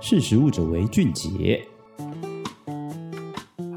[0.00, 1.66] 识时务者为俊杰。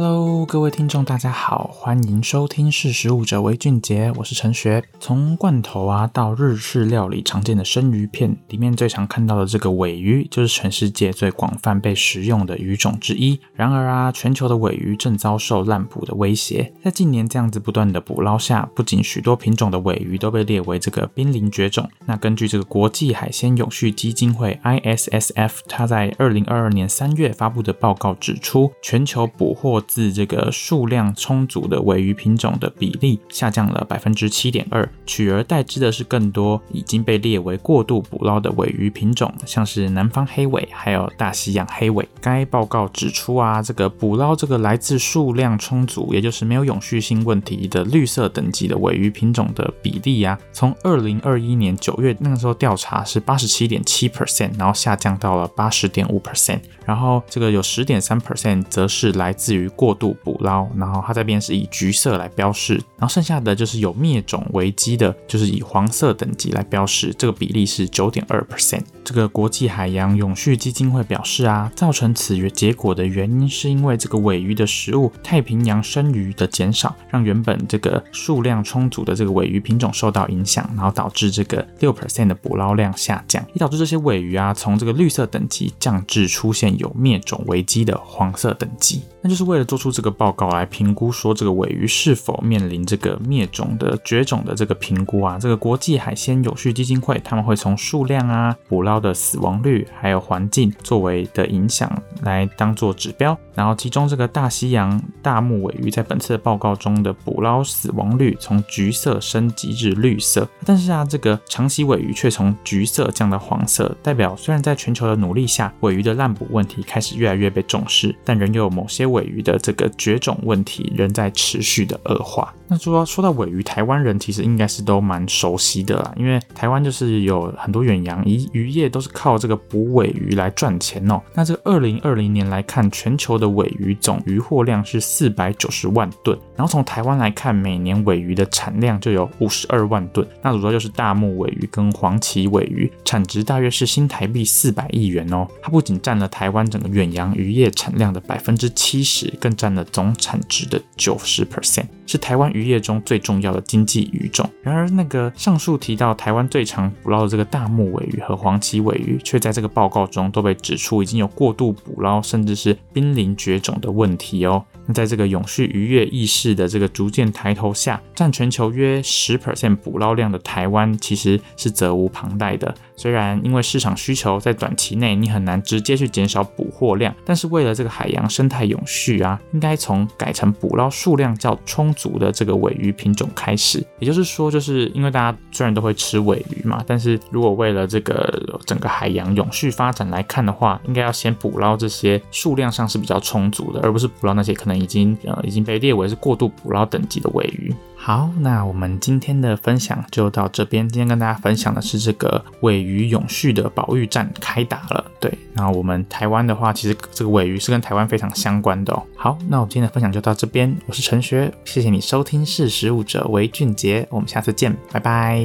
[0.00, 4.84] Hello，各位听众，大家好，欢迎收听《识食物者为俊杰》，我是陈学。
[5.00, 13.40] 从罐头啊到日式料理常见的生鱼片，里面最常看到的这个尾鱼，就是全世界最广泛被食用的鱼种之一。
[13.54, 16.72] 然而啊，全球的尾鱼正遭受滥捕的威胁。
[16.84, 21.90] 在近年这样子不断的捕捞下，不仅许多品种的尾鱼都被列为这个濒临绝种。
[22.06, 42.06] 那根据这个国际海鲜永续基金会 ISSF，它在二零二二年三月发布的报告指出，全球捕获自这个数量充足的尾鱼品种的比例下降了百分之七点二，取而代之的是更多已经被列为过度捕捞的尾鱼品种，像是南方黑尾还有大西洋黑尾。
[42.20, 68.82] 该报告指出啊，这个捕捞这个来自数量充足，也就是没有永续性问题的绿色等级的尾鱼品种的比例啊，从二零二一年九月那个时候调查是八十七点七 percent，然后下降到了八十点五 percent，然后这个有十点三 percent 则是来自于过度捕捞，然后它这边是以橘色来标示，然后剩下的就是有灭种危机的，就是以黄色等级来标示，这个比例是九点二 percent。
[69.08, 89.00] 这个国际海洋永续基金会表示啊，造成此结果的原因是因为这个尾鱼的食物太平洋生鱼的减少，让原本这个数量充足的这个尾鱼品种受到影响，然后导致这个六 percent 的捕捞量下降，也导致这些尾鱼啊从这个绿色等级降至出现有灭种危机的黄色等级。
[89.22, 95.38] 那就是为了做出这个报告来评估，说这个尾鱼是否面临这个灭种的绝种的这个评估啊。
[95.38, 101.90] 这个国际海鲜永续基金会他们会从数量啊、捕捞的死亡率，还有环境作为的影响。
[102.28, 103.36] 来当做指标。
[103.56, 119.08] 然后其中这个大西洋大目尾鱼在本次的报告中的捕捞死亡率从橘色升级至绿色，但是啊，这个长鳍尾鱼却从橘色降到黄色，代表虽然在全球的努力下，尾鱼的滥捕问题开始越来越被重视，但仍有某些。
[119.08, 122.54] 尾鱼的这个绝种问题仍在持续的恶化。
[122.70, 131.18] 那说说到尾鱼，台湾人其实应该是都蛮熟悉的啦，因为台湾就是有很多远洋渔渔业都是靠这个捕尾鱼来赚钱哦。
[131.32, 140.26] 那这个二零二零年来看，全球的尾鱼总渔获量是四百九十万吨，然后从台湾来看，每年尾鱼的产量就有五十二万吨。
[140.42, 145.48] 那主要就是大目尾鱼跟黄鳍尾鱼，产值大约是新台币四百亿元哦。
[145.62, 151.86] 它不仅占了台湾整个远洋渔业产量的百分之七十，更占了总产值的九十 percent。
[152.08, 154.48] 是台湾渔业中最重要的经济鱼种。
[154.62, 164.64] 然而，那个上述提到台湾最常捕捞的这个大目尾鱼和黄鳍尾鱼，却在这个报告中都被指出已经有过度捕捞，甚至是濒临绝种的问题哦。
[164.88, 172.74] 那在这个永续渔业意识的这个逐渐抬头下，占全球约十 percent 捕捞量的台湾，其实是责无旁贷的。
[172.96, 183.86] 虽然因为市场需求在短期内你很难直接去减少捕获量，但是为了这个海洋生态永续啊，应该从改成捕捞数量较充足的这个尾鱼品种开始。
[184.00, 197.74] 也就是说，就是因为大家虽然都会吃尾鱼嘛，但是如果为了这个整个海洋永续发展来看的话，应该要先捕捞这些数量上是比较充足的，而不是捕捞那些可能已经呃已经被列为是过度捕捞等级的尾鱼。
[197.96, 200.88] 好，那我们今天的分享就到这边。
[200.88, 205.04] 今天跟大家分享的是这个尾鱼永续的保育战开打了。
[205.18, 209.02] 对，那我们台湾的话，其实这个尾鱼是跟台湾非常相关的哦。
[209.16, 210.74] 好，那我今天的分享就到这边。
[210.86, 215.42] 我是陈学，谢谢你收听《识食物者为俊杰》，我们下次见，拜拜。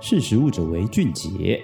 [0.00, 1.60] 识食物者为俊杰。